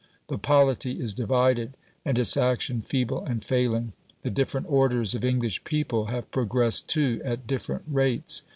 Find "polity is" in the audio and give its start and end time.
0.39-1.13